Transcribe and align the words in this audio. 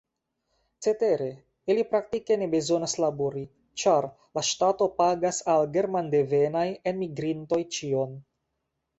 Cetere, 0.83 1.25
ili 1.73 1.81
praktike 1.89 2.37
ne 2.43 2.47
bezonas 2.53 2.95
labori, 3.03 3.43
ĉar 3.81 4.07
la 4.39 4.43
ŝtato 4.47 4.87
pagas 5.01 5.41
al 5.55 5.67
germandevenaj 5.75 6.65
enmigrintoj 6.93 7.61
ĉion. 7.77 8.17